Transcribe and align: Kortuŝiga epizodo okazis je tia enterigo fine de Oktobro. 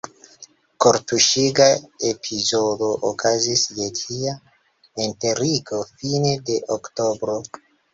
Kortuŝiga 0.85 1.67
epizodo 2.13 2.89
okazis 3.11 3.69
je 3.83 3.93
tia 4.03 4.37
enterigo 5.09 5.87
fine 5.95 6.39
de 6.51 6.63
Oktobro. 6.83 7.43